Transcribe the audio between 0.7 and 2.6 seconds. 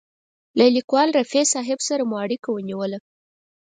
لیکوال رفیع صاحب سره مو اړیکه